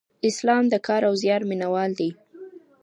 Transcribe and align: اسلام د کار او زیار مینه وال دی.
اسلام 0.29 0.63
د 0.69 0.75
کار 0.87 1.01
او 1.09 1.13
زیار 1.21 1.41
مینه 1.49 1.67
وال 1.73 1.91
دی. 1.99 2.09